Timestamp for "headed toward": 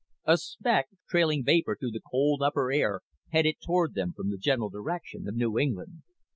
3.29-3.93